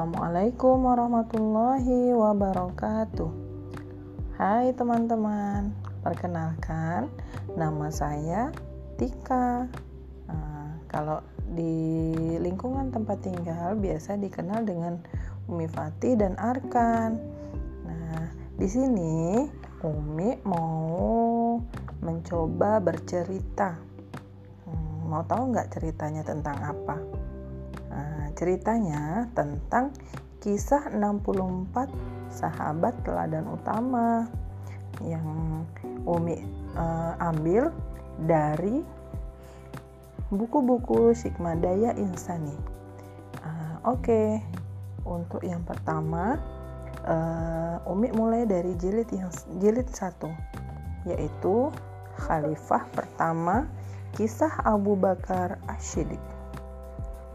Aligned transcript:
Assalamualaikum 0.00 0.88
warahmatullahi 0.88 2.16
wabarakatuh. 2.16 3.28
Hai 4.40 4.72
teman-teman, 4.72 5.76
perkenalkan 6.00 7.12
nama 7.52 7.92
saya 7.92 8.48
Tika. 8.96 9.68
Nah, 10.24 10.80
kalau 10.88 11.20
di 11.52 12.16
lingkungan 12.40 12.88
tempat 12.88 13.20
tinggal 13.20 13.76
biasa 13.76 14.16
dikenal 14.16 14.64
dengan 14.64 15.04
Umi 15.52 15.68
Fatih 15.68 16.16
dan 16.16 16.32
Arkan. 16.40 17.20
Nah, 17.84 18.24
di 18.56 18.72
sini 18.72 19.44
Umi 19.84 20.40
mau 20.48 21.60
mencoba 22.00 22.80
bercerita. 22.80 23.76
Hmm, 24.64 25.12
mau 25.12 25.20
tahu 25.28 25.52
nggak 25.52 25.76
ceritanya 25.76 26.24
tentang 26.24 26.56
apa? 26.64 27.19
Nah, 27.90 28.30
ceritanya 28.38 29.26
tentang 29.34 29.90
kisah 30.40 30.88
64 30.94 31.90
sahabat 32.30 32.94
teladan 33.04 33.44
utama 33.50 34.30
yang 35.04 35.62
Umi 36.06 36.40
uh, 36.78 37.12
ambil 37.20 37.74
dari 38.24 38.80
buku-buku 40.32 41.12
Sikmadaya 41.12 41.92
Insani. 41.98 42.54
Uh, 43.42 43.76
Oke, 43.90 44.06
okay. 44.06 44.28
untuk 45.04 45.42
yang 45.44 45.60
pertama 45.66 46.38
uh, 47.04 47.90
Umi 47.90 48.14
mulai 48.14 48.46
dari 48.46 48.76
jilid 48.78 49.08
yang 49.12 49.28
jilid 49.58 49.88
satu 49.90 50.30
yaitu 51.08 51.72
Khalifah 52.20 52.84
pertama 52.92 53.64
Kisah 54.12 54.52
Abu 54.66 54.98
Bakar 54.98 55.56
Ashidik. 55.70 56.20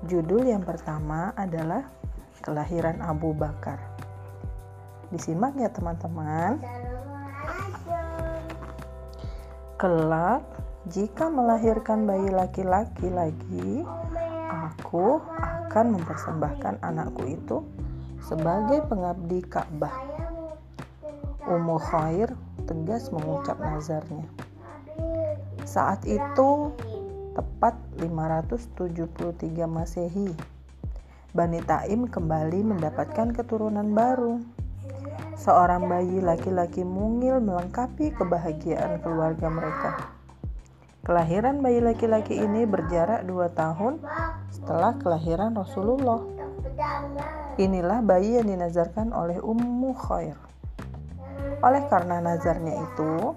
Judul 0.05 0.45
yang 0.45 0.61
pertama 0.61 1.33
adalah 1.33 1.81
Kelahiran 2.45 3.01
Abu 3.01 3.33
Bakar. 3.33 3.81
Disimak 5.09 5.57
ya 5.57 5.65
teman-teman. 5.73 6.61
Kelak 9.81 10.45
jika 10.93 11.25
melahirkan 11.25 12.05
bayi 12.05 12.29
laki-laki 12.29 13.09
lagi, 13.09 13.81
aku 14.53 15.17
akan 15.41 15.97
mempersembahkan 15.97 16.85
anakku 16.85 17.25
itu 17.25 17.65
sebagai 18.21 18.85
pengabdi 18.85 19.41
Ka'bah. 19.49 20.05
Ummu 21.49 21.81
Khair 21.81 22.29
tegas 22.69 23.09
mengucap 23.09 23.57
nazarnya. 23.57 24.29
Saat 25.65 26.05
itu 26.05 26.69
tepat 27.35 27.75
573 27.99 29.67
Masehi. 29.67 30.31
Bani 31.35 31.59
Taim 31.67 32.07
kembali 32.07 32.63
mendapatkan 32.63 33.35
keturunan 33.35 33.91
baru. 33.91 34.39
Seorang 35.35 35.91
bayi 35.91 36.23
laki-laki 36.23 36.87
mungil 36.87 37.43
melengkapi 37.43 38.15
kebahagiaan 38.15 39.03
keluarga 39.03 39.51
mereka. 39.51 40.15
Kelahiran 41.03 41.59
bayi 41.59 41.83
laki-laki 41.83 42.39
ini 42.39 42.63
berjarak 42.63 43.27
dua 43.27 43.51
tahun 43.51 43.99
setelah 44.47 44.95
kelahiran 44.95 45.51
Rasulullah. 45.59 46.23
Inilah 47.59 47.99
bayi 47.99 48.39
yang 48.39 48.47
dinazarkan 48.47 49.11
oleh 49.11 49.43
Ummu 49.43 49.91
Khair. 49.91 50.39
Oleh 51.59 51.83
karena 51.91 52.23
nazarnya 52.23 52.79
itu, 52.79 53.35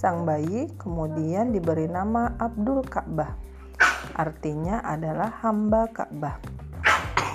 Sang 0.00 0.24
bayi 0.24 0.64
kemudian 0.80 1.52
diberi 1.52 1.84
nama 1.84 2.32
Abdul 2.40 2.80
Ka'bah. 2.88 3.36
Artinya 4.16 4.80
adalah 4.80 5.28
hamba 5.44 5.92
Ka'bah. 5.92 6.40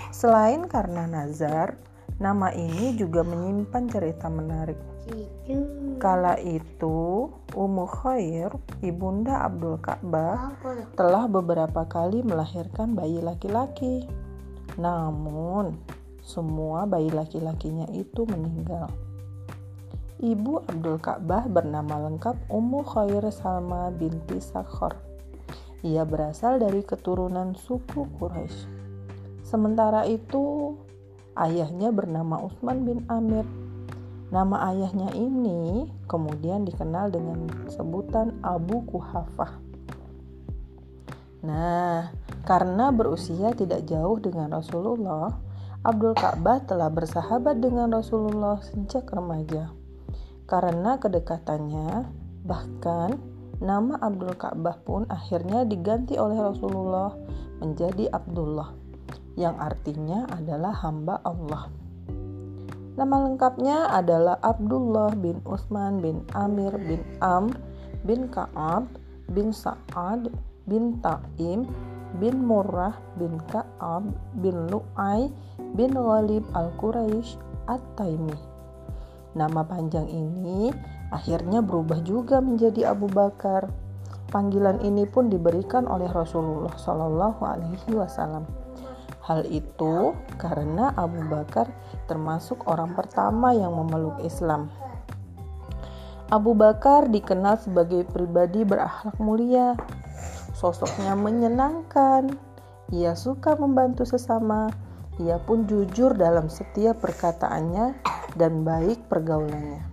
Selain 0.09 0.65
karena 0.65 1.05
nazar, 1.05 1.77
nama 2.17 2.49
ini 2.57 2.97
juga 2.97 3.21
menyimpan 3.21 3.85
cerita 3.85 4.33
menarik. 4.33 4.81
Kala 6.01 6.41
itu, 6.41 7.29
Ummu 7.53 7.85
Khair, 7.85 8.49
ibunda 8.81 9.45
Abdul 9.45 9.77
Ka'bah, 9.77 10.57
telah 10.97 11.29
beberapa 11.29 11.85
kali 11.85 12.25
melahirkan 12.25 12.97
bayi 12.97 13.21
laki-laki. 13.21 14.09
Namun, 14.81 15.77
semua 16.25 16.89
bayi 16.89 17.13
laki-lakinya 17.13 17.85
itu 17.93 18.25
meninggal. 18.25 18.89
Ibu 20.15 20.63
Abdul 20.71 21.03
Ka'bah 21.03 21.43
bernama 21.43 22.07
lengkap 22.07 22.47
Ummu 22.47 22.87
Khair 22.87 23.27
Salma 23.35 23.91
binti 23.91 24.39
Sakhor. 24.39 24.95
Ia 25.83 26.07
berasal 26.07 26.63
dari 26.63 26.87
keturunan 26.87 27.51
suku 27.51 28.07
Quraisy. 28.15 28.63
Sementara 29.43 30.07
itu, 30.07 30.71
ayahnya 31.35 31.91
bernama 31.91 32.47
Utsman 32.47 32.87
bin 32.87 33.03
Amir. 33.11 33.43
Nama 34.31 34.71
ayahnya 34.71 35.11
ini 35.19 35.91
kemudian 36.07 36.63
dikenal 36.63 37.11
dengan 37.11 37.51
sebutan 37.67 38.39
Abu 38.39 38.87
Kuhafah. 38.87 39.51
Nah, 41.43 42.15
karena 42.47 42.87
berusia 42.95 43.51
tidak 43.51 43.83
jauh 43.83 44.15
dengan 44.23 44.47
Rasulullah, 44.47 45.43
Abdul 45.83 46.15
Ka'bah 46.15 46.63
telah 46.63 46.87
bersahabat 46.87 47.59
dengan 47.59 47.91
Rasulullah 47.91 48.63
sejak 48.63 49.11
remaja. 49.11 49.74
Karena 50.45 51.01
kedekatannya, 51.01 52.05
bahkan 52.45 53.17
nama 53.57 53.97
Abdul 53.97 54.37
Ka'bah 54.37 54.77
pun 54.85 55.09
akhirnya 55.09 55.65
diganti 55.65 56.21
oleh 56.21 56.37
Rasulullah 56.37 57.17
menjadi 57.65 58.13
Abdullah, 58.13 58.69
yang 59.33 59.57
artinya 59.57 60.29
adalah 60.29 60.75
hamba 60.85 61.17
Allah. 61.25 61.65
Nama 62.95 63.15
lengkapnya 63.27 63.91
adalah 63.91 64.39
Abdullah 64.39 65.11
bin 65.19 65.43
Utsman 65.43 65.99
bin 65.99 66.23
Amir 66.31 66.71
bin 66.79 67.03
Amr 67.19 67.59
bin 68.07 68.31
Ka'ab 68.31 68.87
bin 69.35 69.51
Sa'ad 69.51 70.31
bin 70.69 71.03
Ta'im 71.03 71.67
bin 72.21 72.35
Murrah 72.47 72.95
bin 73.19 73.35
Ka'ab 73.51 74.15
bin 74.39 74.71
Lu'ay 74.71 75.27
bin 75.75 75.91
Ghalib 75.91 76.47
al-Quraisy 76.55 77.35
at-Taimi. 77.67 78.54
Nama 79.35 79.67
panjang 79.67 80.07
ini 80.07 80.71
akhirnya 81.11 81.59
berubah 81.59 81.99
juga 82.07 82.39
menjadi 82.39 82.95
Abu 82.95 83.11
Bakar. 83.11 83.67
Panggilan 84.31 84.79
ini 84.79 85.03
pun 85.03 85.27
diberikan 85.27 85.85
oleh 85.91 86.07
Rasulullah 86.07 86.71
Shallallahu 86.79 87.43
Alaihi 87.43 87.91
Wasallam. 87.91 88.47
Hal 89.27 89.43
itu 89.51 90.15
karena 90.39 90.95
Abu 90.95 91.19
Bakar 91.27 91.67
termasuk 92.07 92.63
orang 92.71 92.95
pertama 92.95 93.51
yang 93.51 93.75
memeluk 93.75 94.15
Islam. 94.23 94.71
Abu 96.31 96.55
Bakar 96.55 97.11
dikenal 97.11 97.59
sebagai 97.59 98.07
pribadi 98.07 98.63
berakhlak 98.63 99.19
mulia. 99.19 99.75
Sosoknya 100.55 101.13
menyenangkan. 101.13 102.33
Ia 102.95 103.13
suka 103.19 103.59
membantu 103.59 104.07
sesama. 104.07 104.71
Ia 105.19 105.43
pun 105.43 105.67
jujur 105.67 106.15
dalam 106.15 106.47
setiap 106.47 107.03
perkataannya 107.03 108.14
dan 108.35 108.67
baik 108.67 109.07
pergaulannya. 109.07 109.83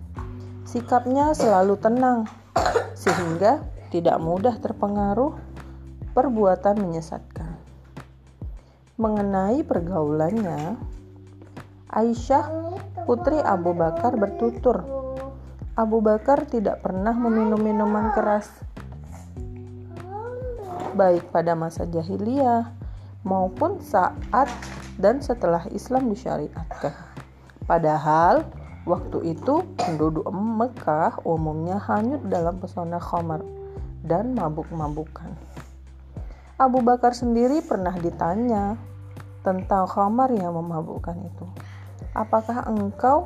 Sikapnya 0.67 1.31
selalu 1.31 1.79
tenang, 1.79 2.27
sehingga 2.95 3.63
tidak 3.89 4.19
mudah 4.19 4.59
terpengaruh 4.59 5.35
perbuatan 6.11 6.79
menyesatkan. 6.79 7.57
Mengenai 8.99 9.65
pergaulannya, 9.65 10.77
Aisyah, 11.89 12.45
putri 13.09 13.41
Abu 13.41 13.73
Bakar 13.73 14.15
bertutur, 14.15 14.85
Abu 15.73 16.05
Bakar 16.05 16.45
tidak 16.45 16.85
pernah 16.85 17.17
meminum 17.17 17.57
minuman 17.57 18.13
keras, 18.13 18.45
baik 20.93 21.33
pada 21.33 21.57
masa 21.57 21.89
jahiliyah 21.89 22.69
maupun 23.25 23.81
saat 23.81 24.49
dan 25.01 25.17
setelah 25.25 25.65
Islam 25.73 26.13
disyariatkan. 26.13 27.12
Padahal 27.63 28.43
waktu 28.83 29.35
itu 29.35 29.63
penduduk 29.79 30.27
Mekah 30.31 31.23
umumnya 31.23 31.79
hanyut 31.79 32.27
dalam 32.27 32.59
pesona 32.59 32.99
khamar 32.99 33.39
dan 34.03 34.35
mabuk-mabukan. 34.35 35.31
Abu 36.59 36.83
Bakar 36.83 37.15
sendiri 37.15 37.63
pernah 37.63 37.95
ditanya 37.95 38.75
tentang 39.41 39.87
khamar 39.87 40.31
yang 40.31 40.55
memabukkan 40.55 41.17
itu. 41.23 41.45
Apakah 42.13 42.69
engkau 42.69 43.25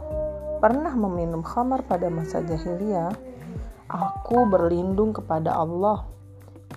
pernah 0.64 0.94
meminum 0.96 1.44
khamar 1.44 1.84
pada 1.86 2.08
masa 2.08 2.40
jahiliyah? 2.42 3.12
Aku 3.88 4.48
berlindung 4.48 5.12
kepada 5.12 5.54
Allah. 5.58 6.08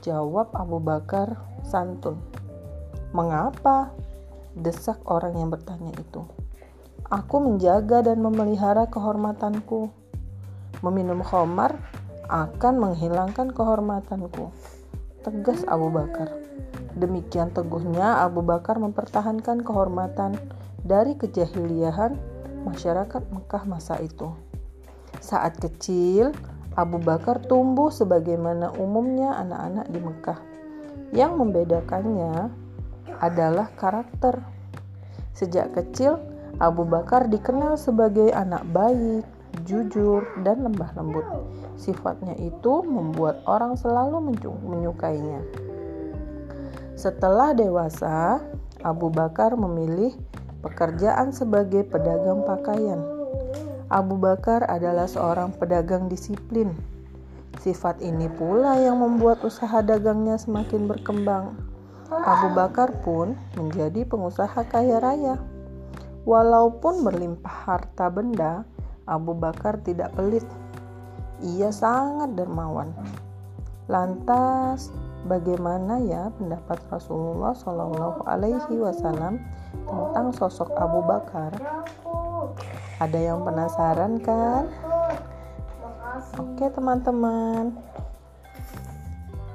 Jawab 0.00 0.50
Abu 0.56 0.78
Bakar 0.80 1.38
santun. 1.66 2.18
Mengapa? 3.14 3.92
Desak 4.54 4.98
orang 5.06 5.38
yang 5.38 5.50
bertanya 5.50 5.94
itu. 5.94 6.26
Aku 7.10 7.42
menjaga 7.42 8.06
dan 8.06 8.22
memelihara 8.22 8.86
kehormatanku. 8.86 9.90
Meminum 10.78 11.26
khamar 11.26 11.74
akan 12.30 12.78
menghilangkan 12.78 13.50
kehormatanku. 13.50 14.54
tegas 15.26 15.66
Abu 15.66 15.90
Bakar. 15.90 16.30
Demikian 16.94 17.50
teguhnya 17.50 18.22
Abu 18.22 18.46
Bakar 18.46 18.78
mempertahankan 18.78 19.66
kehormatan 19.66 20.38
dari 20.86 21.18
kejahiliahan 21.18 22.14
masyarakat 22.62 23.22
Mekah 23.34 23.66
masa 23.66 23.98
itu. 23.98 24.30
Saat 25.18 25.58
kecil, 25.58 26.30
Abu 26.78 27.02
Bakar 27.02 27.42
tumbuh 27.42 27.90
sebagaimana 27.90 28.70
umumnya 28.78 29.34
anak-anak 29.34 29.86
di 29.90 29.98
Mekah. 29.98 30.38
Yang 31.10 31.32
membedakannya 31.42 32.54
adalah 33.18 33.66
karakter. 33.74 34.46
Sejak 35.34 35.74
kecil, 35.74 36.29
Abu 36.60 36.84
Bakar 36.84 37.32
dikenal 37.32 37.80
sebagai 37.80 38.28
anak 38.36 38.68
baik, 38.68 39.24
jujur, 39.64 40.28
dan 40.44 40.60
lembah 40.60 40.92
lembut. 40.92 41.24
Sifatnya 41.80 42.36
itu 42.36 42.84
membuat 42.84 43.40
orang 43.48 43.80
selalu 43.80 44.36
menyukainya. 44.68 45.40
Setelah 47.00 47.56
dewasa, 47.56 48.44
Abu 48.84 49.08
Bakar 49.08 49.56
memilih 49.56 50.12
pekerjaan 50.60 51.32
sebagai 51.32 51.80
pedagang 51.88 52.44
pakaian. 52.44 53.00
Abu 53.88 54.20
Bakar 54.20 54.68
adalah 54.68 55.08
seorang 55.08 55.56
pedagang 55.56 56.12
disiplin. 56.12 56.76
Sifat 57.56 58.04
ini 58.04 58.28
pula 58.28 58.76
yang 58.76 59.00
membuat 59.00 59.40
usaha 59.42 59.80
dagangnya 59.80 60.36
semakin 60.36 60.84
berkembang. 60.84 61.56
Abu 62.12 62.52
Bakar 62.52 63.00
pun 63.00 63.32
menjadi 63.56 64.04
pengusaha 64.04 64.60
kaya 64.68 65.00
raya. 65.00 65.40
Walaupun 66.28 67.05
berlimpah 67.06 67.56
harta 67.69 68.12
benda, 68.12 68.69
Abu 69.08 69.32
Bakar 69.32 69.81
tidak 69.81 70.12
pelit. 70.14 70.44
Ia 71.40 71.72
sangat 71.72 72.37
dermawan. 72.37 72.93
Lantas, 73.88 74.93
bagaimana 75.25 75.99
ya 76.05 76.28
pendapat 76.37 76.78
Rasulullah 76.93 77.56
Shallallahu 77.56 78.22
Alaihi 78.28 78.76
Wasallam 78.78 79.40
tentang 79.88 80.31
sosok 80.37 80.70
Abu 80.76 81.00
Bakar? 81.02 81.56
Ada 83.00 83.19
yang 83.32 83.40
penasaran 83.43 84.20
kan? 84.20 84.69
Oke 86.37 86.69
teman-teman, 86.69 87.73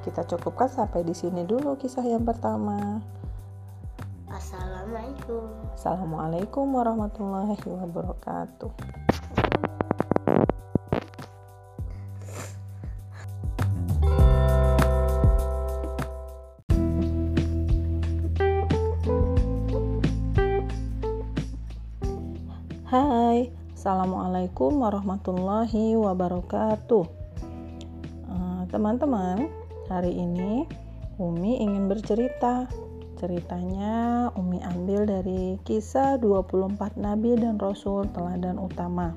kita 0.02 0.26
cukupkan 0.26 0.70
sampai 0.70 1.06
di 1.06 1.14
sini 1.14 1.46
dulu 1.46 1.78
kisah 1.78 2.06
yang 2.06 2.26
pertama. 2.26 3.02
Assalamualaikum. 4.30 4.75
Assalamualaikum 4.86 6.78
warahmatullahi 6.78 7.58
wabarakatuh. 7.58 8.70
Hai, 22.86 23.50
Assalamualaikum 23.74 24.86
warahmatullahi 24.86 25.98
wabarakatuh. 25.98 27.06
Eh, 28.30 28.62
teman-teman, 28.70 29.50
hari 29.90 30.14
ini 30.14 30.70
Umi 31.18 31.58
ingin 31.58 31.90
bercerita. 31.90 32.70
Ceritanya 33.16 34.28
Umi 34.36 34.60
ambil 34.60 35.08
dari 35.08 35.56
kisah 35.64 36.20
24 36.20 37.00
Nabi 37.00 37.40
dan 37.40 37.56
Rasul 37.56 38.12
Teladan 38.12 38.60
Utama. 38.60 39.16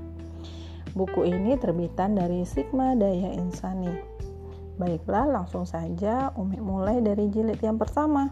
Buku 0.94 1.26
ini 1.26 1.58
terbitan 1.58 2.14
dari 2.14 2.46
Sigma 2.46 2.94
Daya 2.94 3.34
Insani. 3.34 3.90
Baiklah, 4.78 5.26
langsung 5.26 5.66
saja 5.66 6.30
Umi 6.38 6.62
mulai 6.62 7.02
dari 7.02 7.26
jilid 7.26 7.58
yang 7.58 7.74
pertama, 7.74 8.30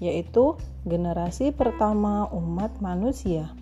yaitu 0.00 0.56
generasi 0.88 1.52
pertama 1.52 2.24
umat 2.32 2.72
manusia. 2.80 3.52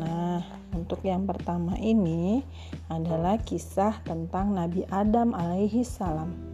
Nah, 0.00 0.40
untuk 0.72 1.04
yang 1.04 1.28
pertama 1.28 1.76
ini 1.76 2.40
adalah 2.88 3.36
kisah 3.36 4.00
tentang 4.00 4.56
Nabi 4.56 4.88
Adam 4.88 5.36
alaihi 5.36 5.84
salam. 5.84 6.53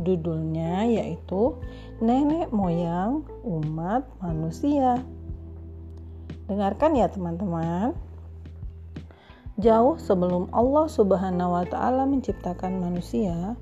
Judulnya 0.00 0.86
yaitu 0.90 1.54
Nenek 2.02 2.50
Moyang 2.50 3.22
Umat 3.46 4.06
Manusia. 4.18 4.98
Dengarkan 6.50 6.98
ya 6.98 7.06
teman-teman. 7.08 7.94
Jauh 9.54 9.94
sebelum 10.02 10.50
Allah 10.50 10.90
Subhanahu 10.90 11.54
wa 11.54 11.62
taala 11.62 12.10
menciptakan 12.10 12.82
manusia, 12.82 13.54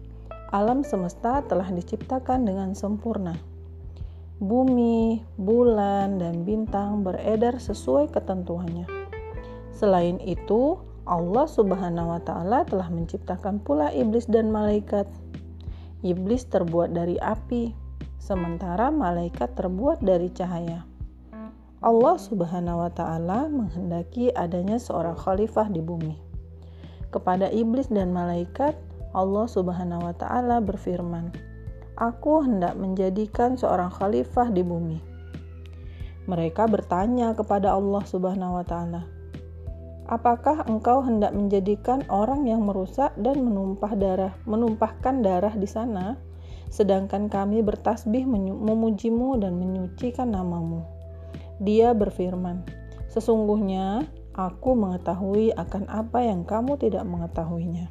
alam 0.48 0.80
semesta 0.80 1.44
telah 1.44 1.68
diciptakan 1.68 2.48
dengan 2.48 2.72
sempurna. 2.72 3.36
Bumi, 4.40 5.20
bulan, 5.36 6.16
dan 6.16 6.48
bintang 6.48 7.04
beredar 7.04 7.60
sesuai 7.60 8.08
ketentuannya. 8.08 8.88
Selain 9.70 10.16
itu, 10.24 10.80
Allah 11.04 11.46
Subhanahu 11.46 12.14
wa 12.14 12.20
taala 12.24 12.64
telah 12.64 12.88
menciptakan 12.88 13.60
pula 13.60 13.92
iblis 13.92 14.26
dan 14.26 14.48
malaikat. 14.48 15.06
Iblis 16.02 16.50
terbuat 16.50 16.90
dari 16.90 17.14
api, 17.22 17.70
sementara 18.18 18.90
malaikat 18.90 19.54
terbuat 19.54 20.02
dari 20.02 20.34
cahaya. 20.34 20.82
Allah 21.82 22.18
Subhanahu 22.18 22.82
wa 22.82 22.90
taala 22.90 23.46
menghendaki 23.46 24.34
adanya 24.34 24.82
seorang 24.82 25.14
khalifah 25.14 25.70
di 25.70 25.78
bumi. 25.78 26.18
Kepada 27.14 27.50
iblis 27.54 27.86
dan 27.86 28.10
malaikat, 28.10 28.74
Allah 29.14 29.46
Subhanahu 29.46 30.02
wa 30.06 30.14
taala 30.18 30.58
berfirman, 30.58 31.30
"Aku 31.98 32.42
hendak 32.42 32.74
menjadikan 32.74 33.54
seorang 33.54 33.94
khalifah 33.94 34.50
di 34.50 34.66
bumi." 34.66 34.98
Mereka 36.26 36.66
bertanya 36.70 37.34
kepada 37.34 37.78
Allah 37.78 38.02
Subhanahu 38.06 38.58
wa 38.58 38.66
taala, 38.66 39.06
Apakah 40.12 40.68
engkau 40.68 41.00
hendak 41.00 41.32
menjadikan 41.32 42.04
orang 42.12 42.44
yang 42.44 42.68
merusak 42.68 43.16
dan 43.16 43.40
menumpah 43.40 43.96
darah, 43.96 44.36
menumpahkan 44.44 45.24
darah 45.24 45.56
di 45.56 45.64
sana, 45.64 46.20
sedangkan 46.68 47.32
kami 47.32 47.64
bertasbih 47.64 48.28
memujimu 48.28 49.40
dan 49.40 49.56
menyucikan 49.56 50.36
namamu? 50.36 50.84
Dia 51.64 51.96
berfirman, 51.96 52.60
Sesungguhnya 53.08 54.04
aku 54.36 54.76
mengetahui 54.76 55.56
akan 55.56 55.88
apa 55.88 56.20
yang 56.20 56.44
kamu 56.44 56.76
tidak 56.76 57.08
mengetahuinya. 57.08 57.88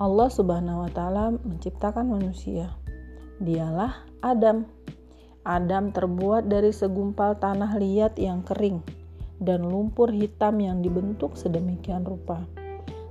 Allah 0.00 0.28
Subhanahu 0.32 0.88
wa 0.88 0.90
Ta'ala 0.92 1.28
menciptakan 1.44 2.08
manusia. 2.08 2.72
Dialah 3.36 4.08
Adam. 4.24 4.64
Adam 5.44 5.92
terbuat 5.92 6.48
dari 6.48 6.72
segumpal 6.72 7.36
tanah 7.36 7.76
liat 7.76 8.16
yang 8.16 8.40
kering 8.40 9.01
dan 9.42 9.66
lumpur 9.66 10.08
hitam 10.08 10.62
yang 10.62 10.80
dibentuk 10.80 11.34
sedemikian 11.34 12.06
rupa. 12.06 12.42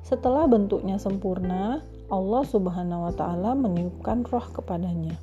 Setelah 0.01 0.49
bentuknya 0.49 0.97
sempurna, 0.97 1.83
Allah 2.11 2.43
Subhanahu 2.43 3.07
wa 3.07 3.13
taala 3.15 3.55
meniupkan 3.55 4.27
roh 4.27 4.43
kepadanya. 4.51 5.15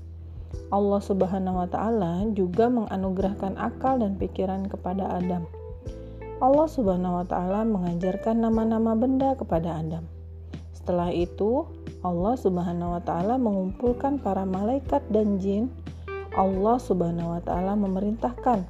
Allah 0.72 1.00
Subhanahu 1.00 1.60
wa 1.60 1.68
taala 1.68 2.24
juga 2.32 2.72
menganugerahkan 2.72 3.56
akal 3.60 4.00
dan 4.00 4.16
pikiran 4.16 4.64
kepada 4.64 5.20
Adam. 5.20 5.44
Allah 6.38 6.68
Subhanahu 6.70 7.20
wa 7.20 7.26
taala 7.26 7.66
mengajarkan 7.66 8.40
nama-nama 8.40 8.94
benda 8.94 9.34
kepada 9.36 9.82
Adam. 9.82 10.06
Setelah 10.72 11.12
itu, 11.12 11.68
Allah 12.00 12.38
Subhanahu 12.38 12.96
wa 12.96 13.02
taala 13.04 13.36
mengumpulkan 13.36 14.22
para 14.22 14.46
malaikat 14.46 15.02
dan 15.12 15.36
jin. 15.42 15.68
Allah 16.32 16.78
Subhanahu 16.80 17.36
wa 17.36 17.42
taala 17.42 17.74
memerintahkan 17.74 18.64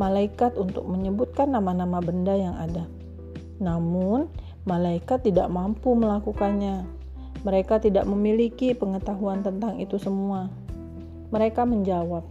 malaikat 0.00 0.56
untuk 0.56 0.88
menyebutkan 0.88 1.52
nama-nama 1.52 2.00
benda 2.00 2.32
yang 2.32 2.56
ada. 2.56 2.88
Namun, 3.60 4.32
malaikat 4.64 5.28
tidak 5.28 5.52
mampu 5.52 5.92
melakukannya. 5.92 6.88
Mereka 7.44 7.84
tidak 7.84 8.08
memiliki 8.08 8.72
pengetahuan 8.72 9.44
tentang 9.44 9.76
itu 9.76 10.00
semua. 10.00 10.48
Mereka 11.28 11.68
menjawab, 11.68 12.24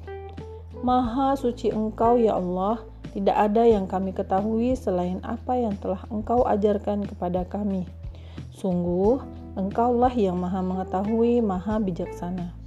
"Maha 0.81 1.37
suci 1.37 1.69
Engkau, 1.69 2.17
ya 2.17 2.41
Allah. 2.41 2.81
Tidak 3.13 3.33
ada 3.33 3.65
yang 3.65 3.85
kami 3.85 4.13
ketahui 4.13 4.73
selain 4.73 5.21
apa 5.21 5.57
yang 5.57 5.77
telah 5.77 6.01
Engkau 6.09 6.45
ajarkan 6.45 7.05
kepada 7.05 7.45
kami. 7.45 7.85
Sungguh, 8.53 9.21
Engkaulah 9.57 10.13
yang 10.13 10.37
Maha 10.41 10.65
Mengetahui, 10.65 11.41
Maha 11.41 11.77
Bijaksana." 11.81 12.58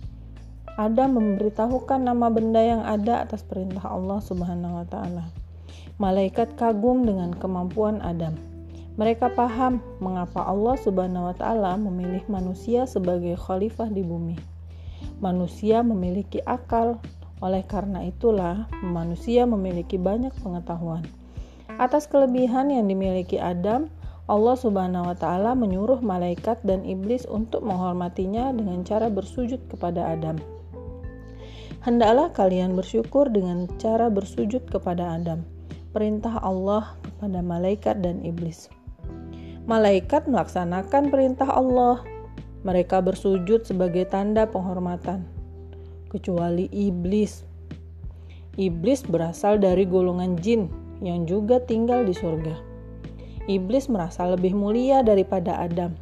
Adam 0.81 1.21
memberitahukan 1.21 2.01
nama 2.01 2.33
benda 2.33 2.57
yang 2.57 2.81
ada 2.81 3.29
atas 3.29 3.45
perintah 3.45 3.85
Allah 3.85 4.25
Subhanahu 4.25 4.81
wa 4.81 4.87
taala. 4.89 5.29
Malaikat 6.01 6.57
kagum 6.57 7.05
dengan 7.05 7.37
kemampuan 7.37 8.01
Adam. 8.01 8.33
Mereka 8.97 9.37
paham 9.37 9.85
mengapa 10.01 10.41
Allah 10.49 10.81
Subhanahu 10.81 11.29
wa 11.29 11.37
taala 11.37 11.77
memilih 11.77 12.25
manusia 12.25 12.89
sebagai 12.89 13.37
khalifah 13.37 13.93
di 13.93 14.01
bumi. 14.01 14.41
Manusia 15.21 15.85
memiliki 15.85 16.41
akal, 16.49 16.97
oleh 17.45 17.61
karena 17.69 18.09
itulah 18.09 18.65
manusia 18.81 19.45
memiliki 19.45 20.01
banyak 20.01 20.33
pengetahuan. 20.41 21.05
Atas 21.77 22.09
kelebihan 22.09 22.73
yang 22.73 22.89
dimiliki 22.89 23.37
Adam, 23.37 23.93
Allah 24.25 24.57
Subhanahu 24.57 25.13
wa 25.13 25.17
taala 25.21 25.53
menyuruh 25.53 26.01
malaikat 26.01 26.65
dan 26.65 26.81
iblis 26.89 27.29
untuk 27.29 27.61
menghormatinya 27.61 28.57
dengan 28.57 28.81
cara 28.89 29.13
bersujud 29.13 29.61
kepada 29.69 30.17
Adam. 30.17 30.41
Hendaklah 31.83 32.31
kalian 32.31 32.79
bersyukur 32.79 33.27
dengan 33.29 33.67
cara 33.77 34.07
bersujud 34.07 34.63
kepada 34.71 35.19
Adam. 35.19 35.43
Perintah 35.91 36.39
Allah 36.41 36.95
kepada 37.03 37.43
malaikat 37.43 38.01
dan 38.01 38.23
iblis. 38.23 38.71
Malaikat 39.67 40.31
melaksanakan 40.31 41.11
perintah 41.11 41.51
Allah. 41.51 42.01
Mereka 42.63 43.03
bersujud 43.03 43.67
sebagai 43.67 44.07
tanda 44.07 44.47
penghormatan. 44.47 45.27
Kecuali 46.07 46.71
iblis. 46.71 47.43
Iblis 48.55 49.03
berasal 49.05 49.59
dari 49.59 49.83
golongan 49.83 50.39
jin 50.39 50.71
yang 51.03 51.27
juga 51.27 51.59
tinggal 51.59 52.07
di 52.07 52.15
surga 52.15 52.73
iblis 53.51 53.91
merasa 53.91 54.27
lebih 54.31 54.55
mulia 54.55 55.03
daripada 55.03 55.59
Adam, 55.59 55.95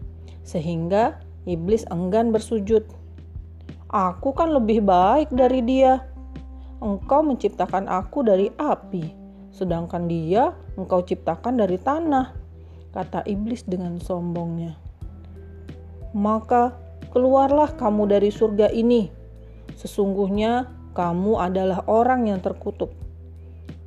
sehingga 0.45 1.21
iblis 1.49 1.89
enggan 1.89 2.33
bersujud. 2.35 2.85
Aku 3.91 4.31
kan 4.31 4.55
lebih 4.55 4.87
baik 4.87 5.35
dari 5.35 5.67
dia. 5.67 6.07
Engkau 6.79 7.27
menciptakan 7.27 7.91
aku 7.91 8.23
dari 8.23 8.49
api, 8.55 9.03
sedangkan 9.53 10.07
dia 10.07 10.55
engkau 10.79 11.05
ciptakan 11.05 11.61
dari 11.61 11.77
tanah, 11.77 12.33
kata 12.95 13.27
iblis 13.27 13.67
dengan 13.67 14.01
sombongnya. 14.01 14.79
Maka 16.17 16.73
keluarlah 17.11 17.75
kamu 17.77 18.09
dari 18.09 18.31
surga 18.33 18.73
ini. 18.73 19.11
Sesungguhnya 19.77 20.71
kamu 20.95 21.37
adalah 21.37 21.85
orang 21.91 22.31
yang 22.31 22.41
terkutuk. 22.41 22.95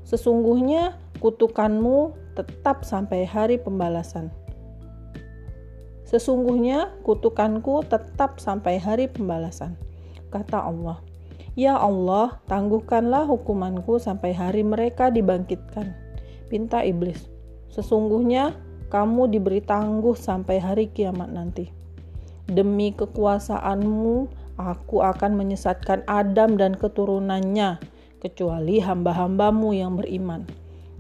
Sesungguhnya 0.04 1.00
kutukanmu 1.24 2.12
tetap 2.36 2.84
sampai 2.84 3.24
hari 3.24 3.56
pembalasan. 3.56 4.30
Sesungguhnya 6.04 6.94
kutukanku 7.02 7.82
tetap 7.90 8.38
sampai 8.38 8.78
hari 8.78 9.10
pembalasan, 9.10 9.74
kata 10.34 10.66
Allah. 10.66 10.98
Ya 11.54 11.78
Allah, 11.78 12.42
tangguhkanlah 12.50 13.30
hukumanku 13.30 14.02
sampai 14.02 14.34
hari 14.34 14.66
mereka 14.66 15.14
dibangkitkan. 15.14 15.94
Pinta 16.50 16.82
iblis. 16.82 17.30
Sesungguhnya 17.70 18.58
kamu 18.90 19.30
diberi 19.30 19.62
tangguh 19.62 20.18
sampai 20.18 20.58
hari 20.58 20.90
kiamat 20.90 21.30
nanti. 21.30 21.70
Demi 22.50 22.90
kekuasaanmu, 22.98 24.34
aku 24.58 25.06
akan 25.06 25.38
menyesatkan 25.38 26.02
Adam 26.10 26.58
dan 26.58 26.74
keturunannya, 26.74 27.78
kecuali 28.18 28.82
hamba-hambamu 28.82 29.78
yang 29.78 29.94
beriman. 29.94 30.50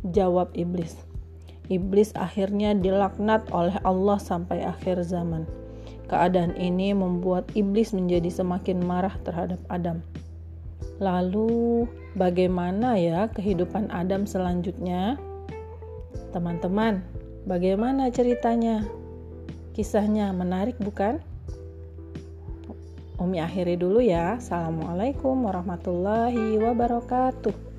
Jawab 0.06 0.54
iblis. 0.54 0.94
Iblis 1.72 2.14
akhirnya 2.14 2.78
dilaknat 2.78 3.50
oleh 3.50 3.80
Allah 3.82 4.22
sampai 4.22 4.62
akhir 4.62 5.02
zaman. 5.08 5.63
Keadaan 6.14 6.54
ini 6.62 6.94
membuat 6.94 7.50
iblis 7.58 7.90
menjadi 7.90 8.30
semakin 8.30 8.86
marah 8.86 9.18
terhadap 9.26 9.58
Adam. 9.66 10.06
Lalu, 11.02 11.90
bagaimana 12.14 13.02
ya 13.02 13.26
kehidupan 13.34 13.90
Adam 13.90 14.30
selanjutnya? 14.30 15.18
Teman-teman, 16.30 17.02
bagaimana 17.50 18.14
ceritanya? 18.14 18.86
Kisahnya 19.74 20.30
menarik, 20.38 20.78
bukan? 20.78 21.18
Umi 23.18 23.42
akhiri 23.42 23.74
dulu 23.74 23.98
ya. 23.98 24.38
Assalamualaikum 24.38 25.50
warahmatullahi 25.50 26.62
wabarakatuh. 26.62 27.73